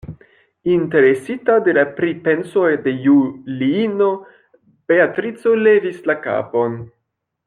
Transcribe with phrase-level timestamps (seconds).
[0.75, 4.09] Interesita de la pripensoj de Juliino,
[4.93, 6.79] Beatrico levis la kapon.